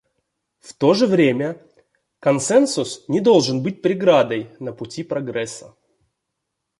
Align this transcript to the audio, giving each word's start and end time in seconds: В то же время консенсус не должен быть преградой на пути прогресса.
В 0.57 0.73
то 0.73 0.95
же 0.95 1.05
время 1.05 1.61
консенсус 2.19 3.07
не 3.07 3.19
должен 3.21 3.61
быть 3.61 3.83
преградой 3.83 4.49
на 4.59 4.73
пути 4.73 5.03
прогресса. 5.03 5.75